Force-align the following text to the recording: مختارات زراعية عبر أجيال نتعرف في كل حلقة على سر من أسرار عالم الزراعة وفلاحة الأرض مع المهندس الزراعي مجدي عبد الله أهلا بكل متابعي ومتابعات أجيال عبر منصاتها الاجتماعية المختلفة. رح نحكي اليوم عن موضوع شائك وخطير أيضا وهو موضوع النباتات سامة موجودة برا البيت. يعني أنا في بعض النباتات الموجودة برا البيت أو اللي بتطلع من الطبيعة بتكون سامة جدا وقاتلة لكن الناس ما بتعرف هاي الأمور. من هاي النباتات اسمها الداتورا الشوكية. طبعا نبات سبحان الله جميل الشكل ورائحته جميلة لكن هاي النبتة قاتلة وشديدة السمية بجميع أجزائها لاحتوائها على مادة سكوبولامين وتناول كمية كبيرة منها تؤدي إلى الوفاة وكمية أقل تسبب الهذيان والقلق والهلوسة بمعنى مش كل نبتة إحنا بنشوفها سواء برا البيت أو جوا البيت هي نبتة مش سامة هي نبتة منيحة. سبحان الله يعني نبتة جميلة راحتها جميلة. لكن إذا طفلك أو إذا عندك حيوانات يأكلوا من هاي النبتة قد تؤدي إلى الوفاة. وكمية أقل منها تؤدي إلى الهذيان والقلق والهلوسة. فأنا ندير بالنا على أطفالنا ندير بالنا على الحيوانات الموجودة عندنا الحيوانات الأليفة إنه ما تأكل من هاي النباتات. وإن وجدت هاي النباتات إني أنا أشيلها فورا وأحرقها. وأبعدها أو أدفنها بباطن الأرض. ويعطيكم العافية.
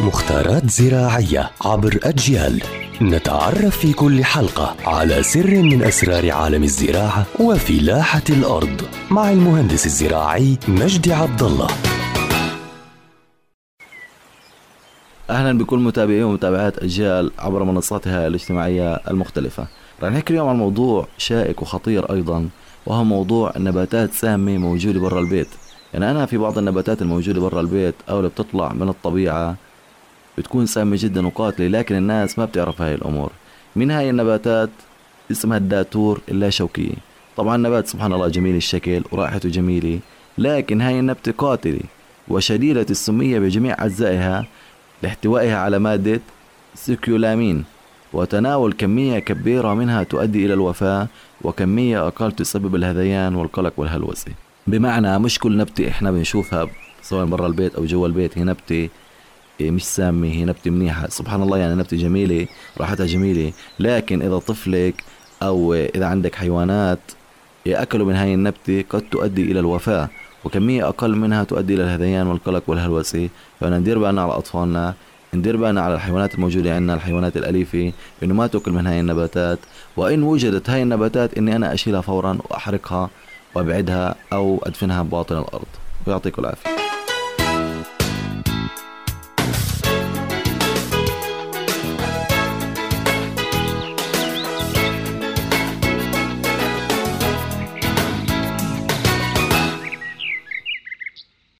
مختارات 0.00 0.70
زراعية 0.70 1.50
عبر 1.64 1.98
أجيال 2.02 2.62
نتعرف 3.02 3.78
في 3.78 3.92
كل 3.92 4.24
حلقة 4.24 4.76
على 4.86 5.22
سر 5.22 5.62
من 5.62 5.82
أسرار 5.82 6.30
عالم 6.30 6.62
الزراعة 6.62 7.26
وفلاحة 7.40 8.22
الأرض 8.30 8.82
مع 9.10 9.30
المهندس 9.30 9.86
الزراعي 9.86 10.58
مجدي 10.68 11.12
عبد 11.12 11.42
الله 11.42 11.66
أهلا 15.30 15.58
بكل 15.58 15.78
متابعي 15.78 16.22
ومتابعات 16.22 16.78
أجيال 16.78 17.30
عبر 17.38 17.64
منصاتها 17.64 18.26
الاجتماعية 18.26 18.94
المختلفة. 18.94 19.66
رح 20.02 20.12
نحكي 20.12 20.32
اليوم 20.32 20.48
عن 20.48 20.56
موضوع 20.56 21.06
شائك 21.18 21.62
وخطير 21.62 22.12
أيضا 22.12 22.48
وهو 22.86 23.04
موضوع 23.04 23.52
النباتات 23.56 24.12
سامة 24.12 24.58
موجودة 24.58 25.00
برا 25.00 25.20
البيت. 25.20 25.48
يعني 25.94 26.10
أنا 26.10 26.26
في 26.26 26.36
بعض 26.38 26.58
النباتات 26.58 27.02
الموجودة 27.02 27.40
برا 27.40 27.60
البيت 27.60 27.94
أو 28.10 28.18
اللي 28.18 28.28
بتطلع 28.28 28.72
من 28.72 28.88
الطبيعة 28.88 29.56
بتكون 30.38 30.66
سامة 30.66 30.96
جدا 31.00 31.26
وقاتلة 31.26 31.68
لكن 31.68 31.94
الناس 31.96 32.38
ما 32.38 32.44
بتعرف 32.44 32.82
هاي 32.82 32.94
الأمور. 32.94 33.32
من 33.76 33.90
هاي 33.90 34.10
النباتات 34.10 34.70
اسمها 35.30 35.58
الداتورا 35.58 36.20
الشوكية. 36.28 36.94
طبعا 37.36 37.56
نبات 37.56 37.86
سبحان 37.86 38.12
الله 38.12 38.28
جميل 38.28 38.56
الشكل 38.56 39.02
ورائحته 39.12 39.48
جميلة 39.48 39.98
لكن 40.38 40.80
هاي 40.80 40.98
النبتة 41.00 41.32
قاتلة 41.32 41.80
وشديدة 42.28 42.86
السمية 42.90 43.38
بجميع 43.38 43.84
أجزائها 43.84 44.46
لاحتوائها 45.02 45.58
على 45.58 45.78
مادة 45.78 46.20
سكوبولامين 46.74 47.64
وتناول 48.12 48.72
كمية 48.72 49.18
كبيرة 49.18 49.74
منها 49.74 50.02
تؤدي 50.02 50.46
إلى 50.46 50.54
الوفاة 50.54 51.08
وكمية 51.42 52.06
أقل 52.06 52.32
تسبب 52.32 52.74
الهذيان 52.74 53.34
والقلق 53.34 53.72
والهلوسة 53.76 54.32
بمعنى 54.66 55.18
مش 55.18 55.38
كل 55.38 55.56
نبتة 55.56 55.88
إحنا 55.88 56.10
بنشوفها 56.10 56.68
سواء 57.02 57.26
برا 57.26 57.46
البيت 57.46 57.74
أو 57.74 57.84
جوا 57.84 58.06
البيت 58.06 58.38
هي 58.38 58.44
نبتة 58.44 58.88
مش 59.60 59.84
سامة 59.84 60.26
هي 60.26 60.44
نبتة 60.44 60.70
منيحة. 60.70 61.08
سبحان 61.08 61.42
الله 61.42 61.58
يعني 61.58 61.74
نبتة 61.74 61.96
جميلة 61.96 62.46
راحتها 62.78 63.06
جميلة. 63.06 63.52
لكن 63.80 64.22
إذا 64.22 64.38
طفلك 64.38 65.04
أو 65.42 65.74
إذا 65.74 66.06
عندك 66.06 66.34
حيوانات 66.34 66.98
يأكلوا 67.66 68.06
من 68.06 68.14
هاي 68.14 68.34
النبتة 68.34 68.84
قد 68.90 69.02
تؤدي 69.10 69.42
إلى 69.42 69.60
الوفاة. 69.60 70.08
وكمية 70.44 70.88
أقل 70.88 71.16
منها 71.16 71.44
تؤدي 71.44 71.74
إلى 71.74 71.82
الهذيان 71.82 72.26
والقلق 72.26 72.62
والهلوسة. 72.66 73.28
فأنا 73.60 73.78
ندير 73.78 73.98
بالنا 73.98 74.22
على 74.22 74.32
أطفالنا 74.32 74.94
ندير 75.34 75.56
بالنا 75.56 75.80
على 75.80 75.94
الحيوانات 75.94 76.34
الموجودة 76.34 76.74
عندنا 76.74 76.94
الحيوانات 76.94 77.36
الأليفة 77.36 77.92
إنه 78.22 78.34
ما 78.34 78.46
تأكل 78.46 78.72
من 78.72 78.86
هاي 78.86 79.00
النباتات. 79.00 79.58
وإن 79.96 80.22
وجدت 80.22 80.70
هاي 80.70 80.82
النباتات 80.82 81.38
إني 81.38 81.56
أنا 81.56 81.74
أشيلها 81.74 82.00
فورا 82.00 82.38
وأحرقها. 82.50 83.10
وأبعدها 83.54 84.14
أو 84.32 84.60
أدفنها 84.66 85.02
بباطن 85.02 85.38
الأرض. 85.38 85.66
ويعطيكم 86.06 86.42
العافية. 86.42 86.91